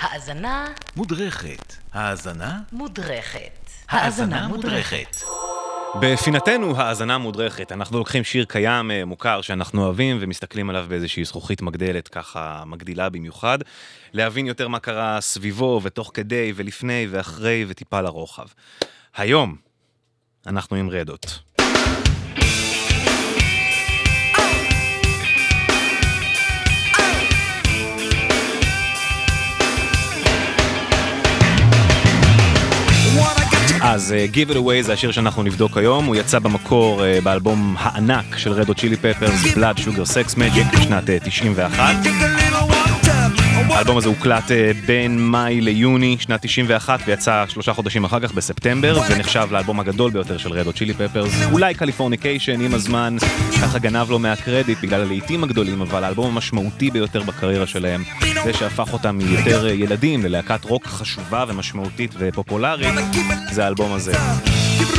האזנה 0.00 0.66
מודרכת. 0.96 1.74
האזנה? 1.92 2.58
מודרכת. 2.72 3.70
האזנה 3.88 4.48
מודרכת. 4.48 5.16
בפינתנו 6.00 6.76
האזנה 6.76 7.18
מודרכת, 7.18 7.72
אנחנו 7.72 7.98
לוקחים 7.98 8.24
שיר 8.24 8.44
קיים 8.44 8.90
אה, 8.90 9.04
מוכר 9.04 9.40
שאנחנו 9.40 9.84
אוהבים 9.84 10.16
ומסתכלים 10.20 10.70
עליו 10.70 10.86
באיזושהי 10.88 11.24
זכוכית 11.24 11.62
מגדלת 11.62 12.08
ככה 12.08 12.62
מגדילה 12.66 13.08
במיוחד, 13.08 13.58
להבין 14.12 14.46
יותר 14.46 14.68
מה 14.68 14.78
קרה 14.78 15.20
סביבו 15.20 15.80
ותוך 15.82 16.10
כדי 16.14 16.52
ולפני 16.56 17.06
ואחרי 17.10 17.64
וטיפה 17.68 18.00
לרוחב. 18.00 18.46
היום 19.16 19.56
אנחנו 20.46 20.76
עם 20.76 20.90
רדות. 20.90 21.38
אז 34.10 34.14
uh, 34.14 34.34
Give 34.34 34.52
It 34.52 34.56
Away 34.56 34.82
זה 34.82 34.92
השיר 34.92 35.10
שאנחנו 35.10 35.42
נבדוק 35.42 35.76
היום, 35.76 36.04
הוא 36.04 36.16
יצא 36.16 36.38
במקור 36.38 37.02
uh, 37.02 37.24
באלבום 37.24 37.76
הענק 37.78 38.36
של 38.36 38.52
Red 38.52 38.74
Hot 38.74 38.82
Chili 38.82 38.96
Peppers, 38.96 39.44
Blood 39.44 39.78
Sugar 39.78 40.14
Sex 40.14 40.34
Magik 40.36 40.76
בשנת 40.76 41.04
uh, 41.04 41.28
91. 41.28 41.94
האלבום 43.72 43.96
הזה 43.96 44.08
הוקלט 44.08 44.44
uh, 44.44 44.86
בין 44.86 45.18
מאי 45.18 45.60
ליוני 45.60 46.16
שנת 46.20 46.46
91 46.46 47.00
ויצא 47.06 47.44
שלושה 47.48 47.72
חודשים 47.72 48.04
אחר 48.04 48.20
כך 48.20 48.32
בספטמבר 48.32 49.00
ונחשב 49.10 49.48
לאלבום 49.50 49.80
הגדול 49.80 50.10
ביותר 50.10 50.38
של 50.38 50.52
Red 50.52 50.72
Hot 50.72 50.80
Chili 50.80 50.94
Peppers, 50.94 51.32
אולי 51.52 51.74
Californication 51.74 52.60
עם 52.60 52.74
הזמן 52.74 53.16
ככה 53.62 53.78
גנב 53.78 54.10
לו 54.10 54.18
מהקרדיט 54.18 54.78
בגלל 54.82 55.00
הלהיטים 55.00 55.44
הגדולים 55.44 55.80
אבל 55.80 56.04
האלבום 56.04 56.26
המשמעותי 56.26 56.90
ביותר 56.90 57.22
בקריירה 57.22 57.66
שלהם 57.66 58.02
זה 58.44 58.52
שהפך 58.52 58.92
אותם 58.92 59.18
מיותר 59.18 59.66
uh, 59.66 59.70
ילדים 59.70 60.24
ללהקת 60.24 60.64
רוק 60.64 60.86
חשובה 60.86 61.44
ומשמעותית 61.48 62.14
ופופולרית 62.18 62.94
זה 63.50 63.64
האלבום 63.64 63.92
הזה. 63.92 64.12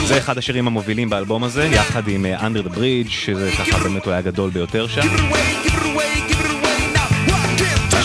זה 0.05 0.17
אחד 0.17 0.37
השירים 0.37 0.67
המובילים 0.67 1.09
באלבום 1.09 1.43
הזה, 1.43 1.65
יחד 1.65 2.07
עם 2.07 2.25
uh, 2.25 2.41
Under 2.41 2.67
the 2.67 2.77
Bridge, 2.77 3.09
שזה 3.09 3.51
ככה 3.51 3.77
באמת 3.77 4.05
הוא 4.05 4.11
היה 4.11 4.21
גדול 4.21 4.49
ביותר 4.49 4.87
שם. 4.87 5.01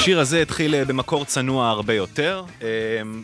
השיר 0.07 0.21
הזה 0.21 0.43
התחיל 0.43 0.75
uh, 0.75 0.89
במקור 0.89 1.25
צנוע 1.25 1.69
הרבה 1.69 1.95
יותר. 1.95 2.45
Uh, 2.59 2.63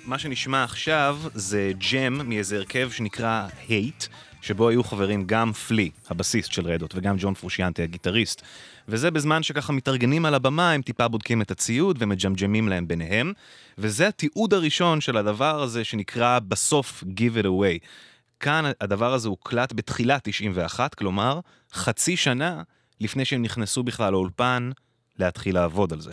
מה 0.05 0.19
שנשמע 0.19 0.65
עכשיו 0.65 1.19
זה 1.35 1.73
ג'ם 1.93 2.29
מאיזה 2.29 2.57
הרכב 2.57 2.91
שנקרא 2.91 3.47
Hate, 3.69 4.07
שבו 4.41 4.69
היו 4.69 4.85
חברים 4.85 5.25
גם 5.27 5.53
פלי, 5.53 5.91
הבסיסט 6.11 6.53
של 6.53 6.67
רדות, 6.67 6.95
וגם 6.95 7.17
ג'ון 7.19 7.35
פרושיאנטי, 7.35 7.83
הגיטריסט. 7.83 8.43
וזה 8.89 9.11
בזמן 9.11 9.43
שככה 9.43 9.73
מתארגנים 9.73 10.27
על 10.27 10.35
הבמה, 10.35 10.73
הם 10.73 10.83
טיפה 10.83 11.09
בודקים 11.09 11.43
את 11.43 11.51
הציוד 11.51 11.97
ומג'מג'מים 12.01 12.69
להם 12.69 12.89
ביניהם. 12.89 13.33
וזה 13.79 14.09
התיעוד 14.09 14.55
הראשון 14.55 15.01
של 15.01 15.17
הדבר 15.17 15.63
הזה 15.63 15.85
שנקרא 15.85 16.39
בסוף 16.39 17.05
Give 17.17 17.43
It 17.43 17.47
Away. 17.47 17.87
כאן 18.41 18.65
הדבר 18.81 19.13
הזה 19.13 19.29
הוקלט 19.29 19.73
בתחילת 19.73 20.21
91, 20.25 20.95
כלומר, 20.95 21.41
חצי 21.73 22.17
שנה 22.17 22.63
לפני 23.01 23.25
שהם 23.25 23.43
נכנסו 23.43 23.83
בכלל 23.83 24.13
לאולפן 24.13 24.71
להתחיל 25.19 25.55
לעבוד 25.55 25.93
על 25.93 26.01
זה. 26.01 26.11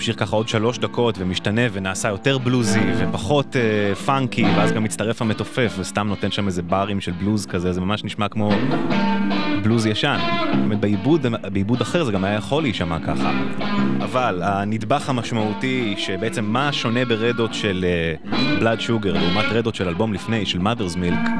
ממשיך 0.00 0.20
ככה 0.20 0.36
עוד 0.36 0.48
שלוש 0.48 0.78
דקות 0.78 1.18
ומשתנה 1.18 1.62
ונעשה 1.72 2.08
יותר 2.08 2.38
בלוזי 2.38 2.80
ופחות 2.98 3.56
אה, 3.56 3.94
פאנקי 3.94 4.44
ואז 4.44 4.72
גם 4.72 4.84
מצטרף 4.84 5.22
המתופף 5.22 5.74
וסתם 5.78 6.08
נותן 6.08 6.30
שם 6.30 6.46
איזה 6.46 6.62
ברים 6.62 7.00
של 7.00 7.12
בלוז 7.12 7.46
כזה, 7.46 7.72
זה 7.72 7.80
ממש 7.80 8.04
נשמע 8.04 8.28
כמו 8.28 8.52
בלוז 9.62 9.86
ישן. 9.86 10.18
באמת 10.52 10.80
בעיבוד, 10.80 11.26
בעיבוד 11.52 11.80
אחר 11.80 12.04
זה 12.04 12.12
גם 12.12 12.24
היה 12.24 12.34
יכול 12.34 12.62
להישמע 12.62 12.98
ככה. 12.98 13.30
אבל 14.00 14.40
הנדבך 14.44 15.08
המשמעותי 15.08 15.94
שבעצם 15.98 16.44
מה 16.44 16.72
שונה 16.72 17.04
ברדות 17.04 17.54
של 17.54 17.84
בלאד 18.58 18.78
uh, 18.78 18.82
שוגר 18.82 19.12
לעומת 19.12 19.44
רדות 19.44 19.74
של 19.74 19.88
אלבום 19.88 20.12
לפני, 20.12 20.46
של 20.46 20.58
Mother's 20.58 20.96
Milk, 20.96 21.30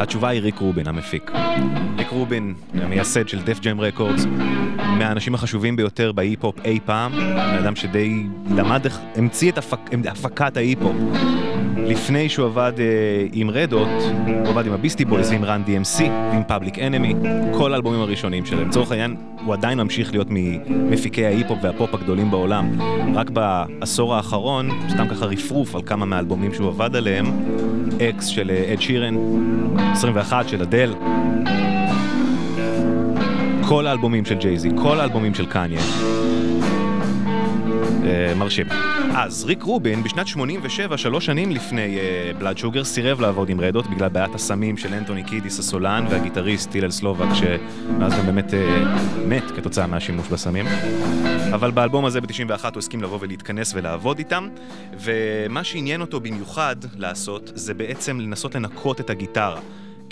התשובה 0.00 0.28
היא 0.28 0.40
ריק 0.40 0.58
רובין 0.58 0.88
המפיק. 0.88 1.30
ריק 1.98 2.08
רובין, 2.08 2.54
המייסד 2.74 3.28
של 3.28 3.42
דף 3.42 3.60
ג'ם 3.60 3.80
רקורדס, 3.80 4.26
מהאנשים 4.98 5.34
החשובים 5.34 5.76
ביותר 5.76 6.12
בהיפ-הופ 6.12 6.56
אי 6.64 6.78
פעם, 6.84 7.12
אדם 7.60 7.76
שדי 7.76 8.01
למד, 8.56 8.86
המציא 9.16 9.50
את 9.50 9.58
הפק, 9.58 9.78
הפקת 10.06 10.56
ההיפ-הופ. 10.56 10.96
לפני 11.76 12.28
שהוא 12.28 12.46
עבד 12.46 12.72
uh, 12.76 12.80
עם 13.32 13.50
Red 13.50 13.66
Hot, 13.66 13.88
הוא 14.26 14.48
עבד 14.48 14.66
עם 14.66 14.72
ה 14.72 14.76
Beastie 14.76 15.04
Boys 15.04 15.30
ועם 15.30 15.44
Run 15.44 15.62
DMC 15.66 16.00
ועם 16.02 16.42
Public 16.48 16.78
Enemy, 16.78 17.14
כל 17.52 17.72
האלבומים 17.72 18.00
הראשונים 18.00 18.46
שלהם. 18.46 18.68
לצורך 18.68 18.90
העניין, 18.90 19.16
הוא 19.44 19.54
עדיין 19.54 19.80
ממשיך 19.80 20.12
להיות 20.12 20.26
ממפיקי 20.30 21.26
ההיפ-הופ 21.26 21.58
והפופ 21.62 21.94
הגדולים 21.94 22.30
בעולם. 22.30 22.80
רק 23.14 23.30
בעשור 23.30 24.14
האחרון, 24.14 24.70
סתם 24.88 25.08
ככה 25.08 25.26
רפרוף 25.26 25.74
על 25.74 25.82
כמה 25.86 26.06
מהאלבומים 26.06 26.54
שהוא 26.54 26.68
עבד 26.68 26.96
עליהם, 26.96 27.26
X 28.08 28.26
של 28.26 28.50
אד 28.72 28.80
שירן, 28.80 29.14
21 29.92 30.48
של 30.48 30.62
אדל, 30.62 30.94
כל 33.68 33.86
האלבומים 33.86 34.24
של 34.24 34.34
ג'ייזי, 34.34 34.70
כל 34.82 35.00
האלבומים 35.00 35.34
של 35.34 35.46
קניה. 35.46 35.80
Uh, 38.02 38.34
מרשים. 38.38 38.66
אז 39.16 39.44
ריק 39.44 39.62
רובין 39.62 40.02
בשנת 40.02 40.26
87, 40.26 40.98
שלוש 40.98 41.26
שנים 41.26 41.50
לפני 41.50 41.98
בלאד 42.38 42.56
uh, 42.56 42.58
שוגר, 42.58 42.84
סירב 42.84 43.20
לעבוד 43.20 43.48
עם 43.48 43.60
רדות 43.60 43.86
בגלל 43.86 44.08
בעיית 44.08 44.34
הסמים 44.34 44.76
של 44.76 44.94
אנטוני 44.94 45.22
קידיס 45.22 45.58
הסולן 45.58 46.06
והגיטריסט 46.10 46.70
טילל 46.70 46.90
סלובק 46.90 47.34
שמאז 47.34 48.12
גם 48.18 48.26
באמת 48.26 48.50
uh, 48.50 48.56
מת 49.28 49.50
כתוצאה 49.56 49.86
מהשימוש 49.86 50.28
בסמים. 50.28 50.66
אבל 51.54 51.70
באלבום 51.70 52.04
הזה 52.04 52.20
ב-91 52.20 52.64
הוא 52.64 52.78
הסכים 52.78 53.02
לבוא 53.02 53.18
ולהתכנס 53.20 53.72
ולעבוד 53.74 54.18
איתם 54.18 54.48
ומה 54.98 55.64
שעניין 55.64 56.00
אותו 56.00 56.20
במיוחד 56.20 56.76
לעשות 56.96 57.52
זה 57.54 57.74
בעצם 57.74 58.20
לנסות 58.20 58.54
לנקות 58.54 59.00
את 59.00 59.10
הגיטרה. 59.10 59.60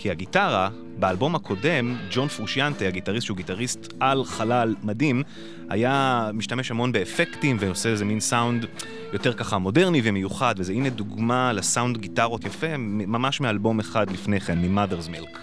כי 0.02 0.10
הגיטרה, 0.10 0.68
באלבום 0.98 1.34
הקודם, 1.34 1.96
ג'ון 2.10 2.28
פרושיאנטה, 2.28 2.84
הגיטריסט 2.84 3.26
שהוא 3.26 3.36
גיטריסט 3.36 3.92
על 4.00 4.24
חלל 4.24 4.74
מדהים, 4.82 5.22
היה 5.68 6.30
משתמש 6.34 6.70
המון 6.70 6.92
באפקטים 6.92 7.56
ועושה 7.60 7.88
איזה 7.88 8.04
מין 8.04 8.20
סאונד 8.20 8.66
יותר 9.12 9.32
ככה 9.32 9.58
מודרני 9.58 10.00
ומיוחד, 10.04 10.54
וזה 10.58 10.72
הנה 10.72 10.90
דוגמה 10.90 11.52
לסאונד 11.52 11.98
גיטרות 11.98 12.44
יפה, 12.44 12.76
ממש 12.76 13.40
מאלבום 13.40 13.80
אחד 13.80 14.10
לפני 14.10 14.40
כן, 14.40 14.58
מ-Mother's 14.58 15.08
Milk. 15.08 15.38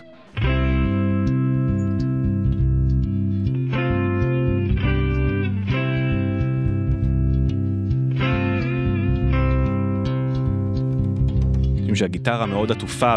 שהגיטרה 11.97 12.46
מאוד 12.46 12.72
עטופה. 12.72 13.16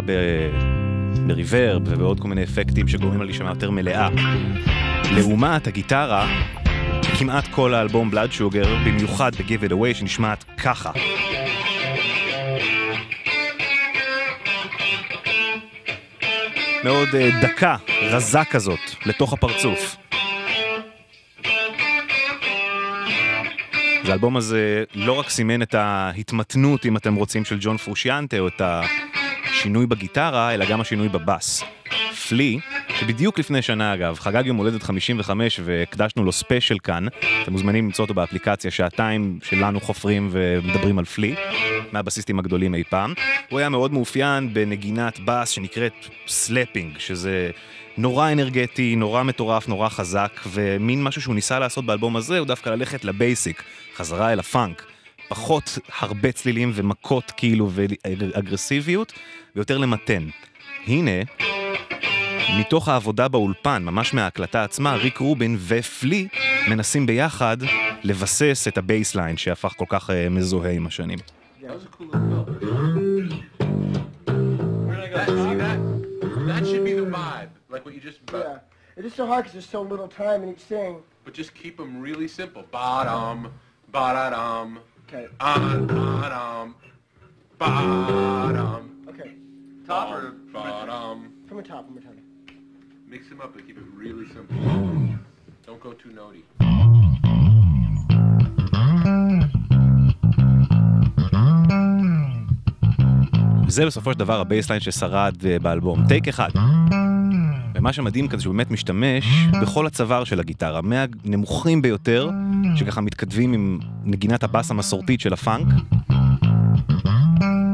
בריברב 1.26 1.82
ובעוד 1.84 2.20
כל 2.20 2.28
מיני 2.28 2.44
אפקטים 2.44 2.88
שגורמים 2.88 3.20
לה 3.20 3.24
להישמע 3.24 3.48
יותר 3.48 3.70
מלאה. 3.70 4.08
לעומת 5.16 5.66
הגיטרה, 5.66 6.28
כמעט 7.18 7.44
כל 7.50 7.74
האלבום 7.74 8.10
בלאד 8.10 8.32
שוגר, 8.32 8.76
במיוחד 8.86 9.34
ב-Give 9.34 9.68
It 9.68 9.72
Away, 9.72 9.94
שנשמעת 9.94 10.44
ככה. 10.64 10.90
מאוד 16.84 17.08
uh, 17.08 17.42
דקה, 17.42 17.76
רזה 18.02 18.44
כזאת, 18.50 18.80
לתוך 19.06 19.32
הפרצוף. 19.32 19.96
אז 24.02 24.08
האלבום 24.08 24.36
הזה 24.36 24.84
לא 24.94 25.12
רק 25.12 25.28
סימן 25.28 25.62
את 25.62 25.74
ההתמתנות, 25.74 26.86
אם 26.86 26.96
אתם 26.96 27.14
רוצים, 27.14 27.44
של 27.44 27.56
ג'ון 27.60 27.76
פרושיאנטה, 27.76 28.38
או 28.38 28.48
את 28.48 28.60
השינוי 29.60 29.86
בגיטרה, 29.86 30.54
אלא 30.54 30.64
גם 30.64 30.80
השינוי 30.80 31.08
בבאס. 31.08 31.64
פלי, 32.28 32.58
שבדיוק 33.00 33.38
לפני 33.38 33.62
שנה 33.62 33.94
אגב, 33.94 34.18
חגג 34.18 34.46
יום 34.46 34.56
הולדת 34.56 34.82
55 34.82 35.60
והקדשנו 35.64 36.24
לו 36.24 36.32
ספיישל 36.32 36.78
כאן, 36.78 37.06
אתם 37.42 37.52
מוזמנים 37.52 37.84
למצוא 37.84 38.02
אותו 38.02 38.14
באפליקציה, 38.14 38.70
שעתיים 38.70 39.38
שלנו 39.42 39.80
חופרים 39.80 40.28
ומדברים 40.32 40.98
על 40.98 41.04
פלי, 41.04 41.34
מהבסיסטים 41.92 42.38
הגדולים 42.38 42.74
אי 42.74 42.84
פעם. 42.84 43.14
הוא 43.48 43.58
היה 43.58 43.68
מאוד 43.68 43.92
מאופיין 43.92 44.54
בנגינת 44.54 45.18
בס 45.24 45.48
שנקראת 45.50 46.06
slapping, 46.28 46.98
שזה 46.98 47.50
נורא 47.96 48.32
אנרגטי, 48.32 48.96
נורא 48.96 49.22
מטורף, 49.22 49.68
נורא 49.68 49.88
חזק, 49.88 50.40
ומין 50.46 51.02
משהו 51.02 51.22
שהוא 51.22 51.34
ניסה 51.34 51.58
לעשות 51.58 51.86
באלבום 51.86 52.16
הזה 52.16 52.38
הוא 52.38 52.46
דווקא 52.46 52.70
ללכת 52.70 53.04
ל 53.04 53.13
basic, 53.13 53.62
חזרה 53.96 54.32
אל 54.32 54.38
הפאנק. 54.38 54.86
פחות 55.30 55.78
הרבה 55.98 56.32
צלילים 56.32 56.70
ומכות 56.74 57.32
כאילו 57.36 57.70
ואגרסיביות, 57.72 59.12
ויותר 59.56 59.78
למתן. 59.78 60.26
הנה, 60.86 61.10
מתוך 62.58 62.88
העבודה 62.88 63.28
באולפן, 63.28 63.82
ממש 63.84 64.14
מההקלטה 64.14 64.64
עצמה, 64.64 64.94
ריק 64.94 65.18
רובין 65.18 65.56
ופלי 65.60 66.28
מנסים 66.68 67.06
ביחד 67.06 67.56
לבסס 68.02 68.68
את 68.68 68.78
ה 68.78 68.85
bassline 68.85 69.36
שהפך 69.36 69.72
כל 69.76 69.84
כך 69.88 70.10
uh, 70.10 70.12
מזוהה 70.30 70.72
עם 70.72 70.86
השנים. 70.86 71.18
That 76.50 76.66
should 76.68 76.84
be 76.84 76.94
the 77.02 77.08
vibe, 77.18 77.52
like 77.72 77.82
what 77.84 77.92
you 77.94 78.00
just. 78.08 78.18
Yeah. 78.32 78.98
It 78.98 79.04
is 79.08 79.14
so 79.20 79.24
hard 79.30 79.40
because 79.42 79.54
there's 79.56 79.72
so 79.78 79.82
little 79.92 80.10
time 80.24 80.42
in 80.44 80.48
each 80.54 80.66
thing. 80.74 80.92
But 81.24 81.32
just 81.42 81.50
keep 81.62 81.74
them 81.80 81.92
really 82.08 82.28
simple. 82.40 82.62
Ba-dum, 82.76 83.38
ba-da-dum, 83.94 84.68
Okay. 85.12 85.26
ah-da-dum, 85.40 86.76
ba-dum. 87.58 88.82
Okay. 89.08 89.32
Top 89.84 90.08
or 90.14 90.36
ba-dum. 90.52 91.32
From 91.48 91.56
the 91.56 91.64
top, 91.64 91.86
from 91.86 91.96
the 91.96 92.00
top. 92.00 92.14
Mix 93.08 93.28
them 93.28 93.40
up, 93.40 93.52
but 93.52 93.66
keep 93.66 93.76
it 93.76 93.82
really 93.92 94.26
simple. 94.28 94.54
Don't 95.66 95.80
go 95.80 95.94
too 95.94 96.12
notey. 96.14 96.44
זה 103.68 103.86
בסופו 103.86 104.12
של 104.12 104.18
דבר 104.18 104.40
הבייסליין 104.40 104.80
ששרד 104.80 105.34
אה, 105.46 105.58
באלבום, 105.58 106.06
טייק 106.08 106.28
אחד. 106.28 106.48
ומה 107.80 107.92
שמדהים 107.92 108.28
כזה 108.28 108.42
שהוא 108.42 108.54
באמת 108.54 108.70
משתמש 108.70 109.24
בכל 109.62 109.86
הצוואר 109.86 110.24
של 110.24 110.40
הגיטרה, 110.40 110.80
מהנמוכים 110.82 111.82
ביותר, 111.82 112.30
שככה 112.76 113.00
מתכתבים 113.00 113.52
עם 113.52 113.78
נגינת 114.04 114.44
הבאס 114.44 114.70
המסורתית 114.70 115.20
של 115.20 115.32
הפאנק, 115.32 115.66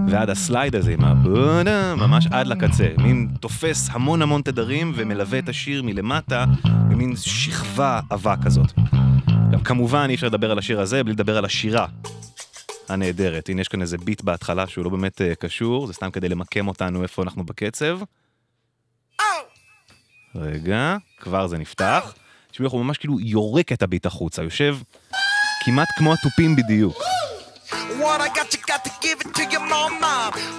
ועד 0.09 0.31
הסלייד 0.31 0.77
הזה 0.77 0.93
עם 0.93 1.05
הבודה, 1.05 1.95
ממש 1.95 2.27
עד 2.31 2.47
לקצה. 2.47 2.89
מין 2.99 3.29
תופס 3.41 3.89
המון 3.93 4.23
המון 4.23 4.43
תדרים 4.43 4.93
ומלווה 4.97 5.39
את 5.39 5.49
השיר 5.49 5.83
מלמטה 5.83 6.45
במין 6.65 7.17
שכבה 7.17 8.01
עבה 8.11 8.35
כזאת. 8.45 8.73
עכשיו, 9.47 9.65
כמובן 9.65 10.07
אי 10.09 10.15
אפשר 10.15 10.27
לדבר 10.27 10.51
על 10.51 10.59
השיר 10.59 10.81
הזה 10.81 11.05
בלי 11.05 11.13
לדבר 11.13 11.37
על 11.39 11.45
השירה 11.45 11.87
הנהדרת. 12.89 13.49
הנה 13.49 13.61
יש 13.61 13.69
כאן 13.69 13.83
איזה 13.83 13.99
ביט 13.99 14.23
בהתחלה 14.23 14.67
שהוא 14.67 14.85
לא 14.85 14.91
באמת 14.91 15.21
uh, 15.21 15.35
קשור, 15.35 15.87
זה 15.87 15.93
סתם 15.93 16.11
כדי 16.11 16.29
למקם 16.29 16.69
אותנו 16.69 17.03
איפה 17.03 17.23
אנחנו 17.23 17.45
בקצב. 17.45 17.99
רגע, 20.41 20.97
כבר 21.21 21.47
זה 21.47 21.59
נפתח. 21.59 22.13
תשמעו 22.51 22.67
איך 22.67 22.73
הוא 22.73 22.85
ממש 22.85 22.99
כאילו 22.99 23.21
יורק 23.21 23.73
את 23.73 23.83
הביט 23.83 24.07
החוצה, 24.07 24.43
יושב 24.43 24.77
כמעט 25.65 25.89
כמו 25.97 26.13
התופים 26.13 26.57
בדיוק. 26.57 27.03
What 28.01 28.21
I 28.21 28.29
got, 28.39 28.49
you 28.55 28.61
got 28.73 28.83
to 28.85 28.93
give 29.05 29.19
it 29.25 29.31
to 29.39 29.45
your 29.53 29.65
mama. 29.75 30.15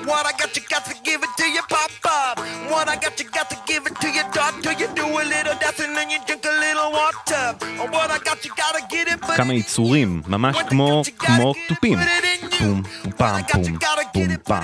What 0.10 0.26
I 0.32 0.34
got, 0.40 0.52
you 0.58 0.64
got 0.74 0.84
to 0.92 0.96
give 1.08 1.22
it 1.26 1.34
to 1.42 1.46
your 1.56 1.68
papa. 1.76 2.18
What 2.72 2.86
I 2.94 2.96
got, 3.04 3.16
you 3.20 3.28
got 3.38 3.48
to 3.54 3.58
give 3.70 3.84
it 3.90 3.96
to 4.04 4.08
your 4.18 4.28
daughter. 4.38 4.72
You 4.82 4.88
do 5.00 5.06
a 5.22 5.24
little 5.34 5.56
dancing 5.64 5.94
and 6.02 6.10
you 6.14 6.20
drink 6.28 6.44
a 6.52 6.56
little 6.66 6.90
water. 7.00 7.46
What 7.94 8.10
I 8.18 8.20
got, 8.28 8.38
you 8.46 8.52
gotta 8.64 8.82
get 8.94 9.08
it, 9.14 9.20
but 9.22 9.38
כמה 9.38 9.54
יצורים, 9.54 10.22
ממש 10.28 10.58
כמו, 10.70 11.02
כמו 11.18 11.54
תופים. 11.68 12.00
פום, 12.60 12.84
פום, 13.04 13.12
פעם, 13.18 13.42
פום, 13.52 13.64
פום, 14.14 14.38
פעם. 14.44 14.64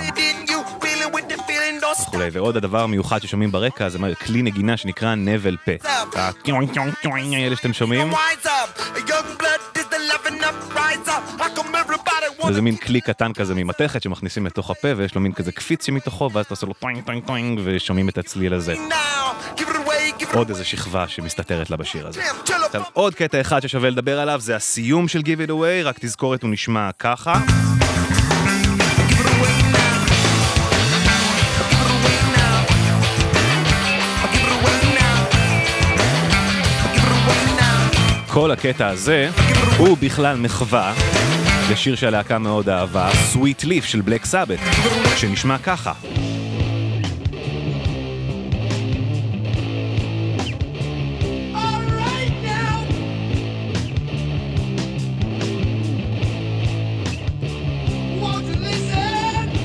וכולי, 2.02 2.28
ועוד 2.32 2.56
הדבר 2.56 2.80
המיוחד 2.80 3.22
ששומעים 3.22 3.52
ברקע 3.52 3.88
זה 3.88 3.98
כלי 4.26 4.42
נגינה 4.42 4.76
שנקרא 4.76 5.14
נבל 5.14 5.56
פה. 5.64 5.72
קיון 6.42 6.66
האלה 7.34 7.56
שאתם 7.56 7.72
שומעים, 7.72 8.12
וזה 12.48 12.62
מין 12.62 12.76
כלי 12.76 13.00
קטן 13.00 13.32
כזה 13.32 13.54
ממתכת 13.54 14.02
שמכניסים 14.02 14.46
לתוך 14.46 14.70
הפה 14.70 14.88
ויש 14.96 15.14
לו 15.14 15.20
מין 15.20 15.32
כזה 15.32 15.52
קפיץ 15.52 15.86
שמתוכו 15.86 16.30
ואז 16.32 16.44
אתה 16.44 16.54
עושה 16.54 16.66
לו 16.66 16.74
טוינג 16.74 17.04
טוינג 17.04 17.24
טוינג 17.26 17.60
ושומעים 17.64 18.08
את 18.08 18.18
הצליל 18.18 18.54
הזה. 18.54 18.74
עוד 20.34 20.48
איזה 20.48 20.64
שכבה 20.64 21.08
שמסתתרת 21.08 21.70
לה 21.70 21.76
בשיר 21.76 22.06
הזה. 22.06 22.22
עכשיו 22.66 22.82
עוד 22.92 23.14
קטע 23.14 23.40
אחד 23.40 23.60
ששווה 23.60 23.90
לדבר 23.90 24.20
עליו 24.20 24.40
זה 24.40 24.56
הסיום 24.56 25.08
של 25.08 25.20
Give 25.20 25.48
It 25.48 25.50
Away, 25.50 25.84
רק 25.84 25.98
תזכורת 25.98 26.42
הוא 26.42 26.50
נשמע 26.50 26.90
ככה. 26.98 27.40
כל 38.34 38.50
הקטע 38.50 38.88
הזה 38.88 39.30
הוא 39.78 39.96
בכלל 40.00 40.36
מחווה 40.36 40.94
לשיר 41.72 41.94
שהלהקה 41.94 42.38
מאוד 42.38 42.68
אהבה, 42.68 43.10
Sweet 43.10 43.64
Leaf 43.64 43.86
של 43.86 44.00
בלק 44.00 44.24
סאבט, 44.24 44.58
שנשמע 45.16 45.58
ככה. 45.58 45.92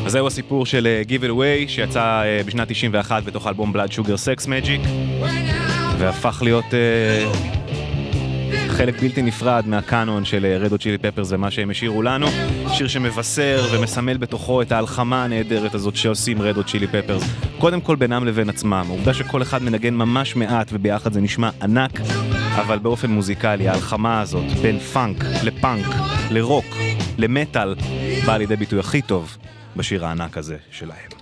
אז 0.05 0.11
זהו 0.11 0.27
הסיפור 0.27 0.65
של 0.65 1.03
uh, 1.05 1.09
Give 1.09 1.23
It 1.23 1.29
Away 1.29 1.69
שיצא 1.69 2.23
uh, 2.23 2.47
בשנת 2.47 2.67
91 2.67 3.23
בתוך 3.23 3.45
האלבום 3.45 3.73
Blood 3.75 3.91
Sugar 3.91 4.43
Sex 4.43 4.45
Magic 4.45 4.87
והפך 5.97 6.41
להיות 6.43 6.65
uh, 6.65 7.58
חלק 8.67 9.01
בלתי 9.01 9.21
נפרד 9.21 9.63
מהקאנון 9.67 10.25
של 10.25 10.45
Red 10.59 10.77
Hot 10.77 10.85
Chili 10.85 10.97
Peppers 10.97 11.31
ומה 11.31 11.51
שהם 11.51 11.69
השאירו 11.69 12.01
לנו. 12.01 12.27
שיר 12.73 12.87
שמבשר 12.87 13.67
ומסמל 13.71 14.17
בתוכו 14.17 14.61
את 14.61 14.71
ההלחמה 14.71 15.23
הנהדרת 15.23 15.75
הזאת 15.75 15.95
שעושים 15.95 16.41
Red 16.41 16.63
Hot 16.63 16.72
Chili 16.72 16.87
Peppers. 16.87 17.23
קודם 17.57 17.81
כל 17.81 17.95
בינם 17.95 18.25
לבין 18.25 18.49
עצמם. 18.49 18.85
העובדה 18.87 19.13
שכל 19.13 19.41
אחד 19.41 19.63
מנגן 19.63 19.93
ממש 19.93 20.35
מעט 20.35 20.69
וביחד 20.73 21.13
זה 21.13 21.21
נשמע 21.21 21.49
ענק, 21.61 21.99
אבל 22.55 22.77
באופן 22.77 23.11
מוזיקלי 23.11 23.67
ההלחמה 23.67 24.21
הזאת 24.21 24.45
בין 24.61 24.79
פאנק 24.79 25.23
לפאנק, 25.43 25.85
לרוק, 26.31 26.65
למטאל, 27.17 27.75
באה 28.25 28.37
לידי 28.37 28.55
ביטוי 28.55 28.79
הכי 28.79 29.01
טוב 29.01 29.37
בשיר 29.75 30.05
הענק 30.05 30.37
הזה 30.37 30.57
שלהם. 30.71 31.18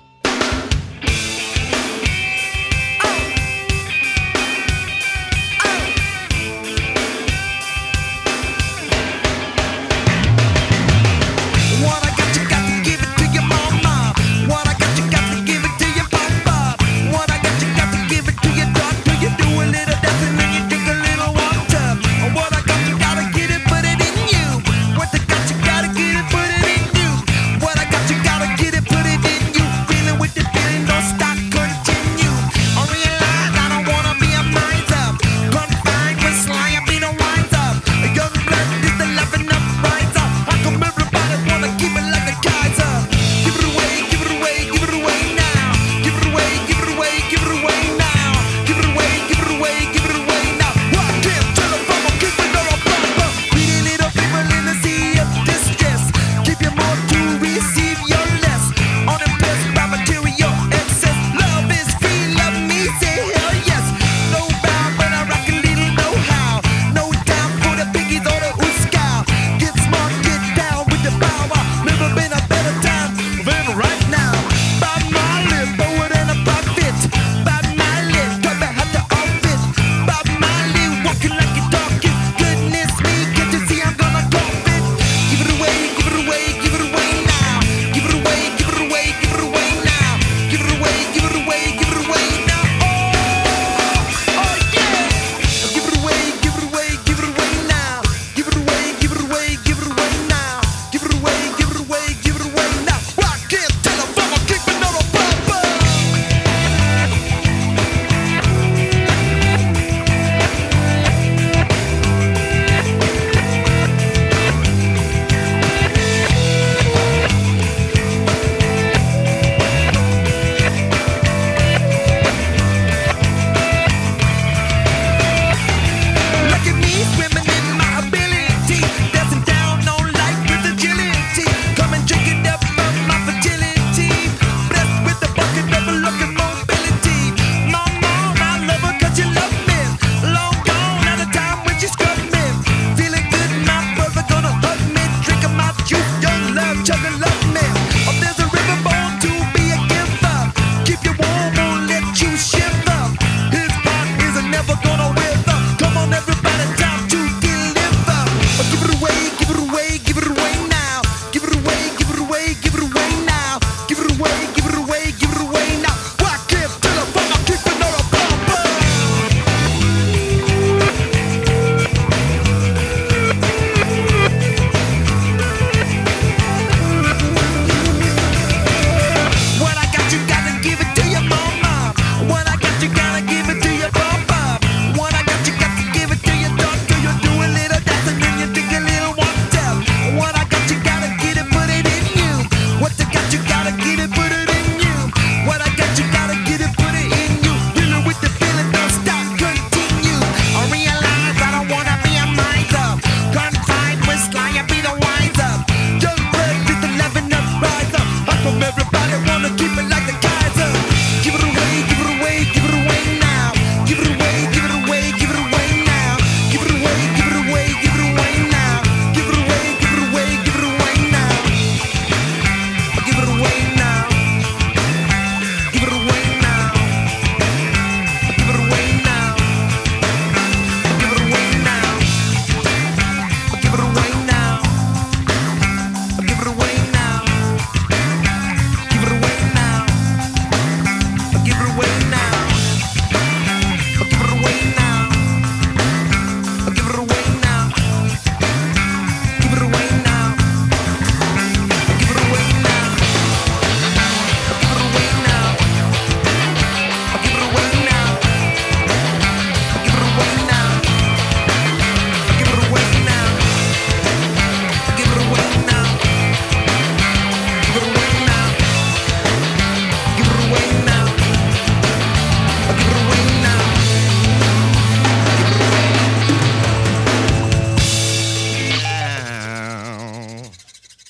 everybody 208.68 209.27